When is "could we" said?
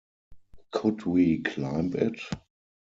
0.71-1.43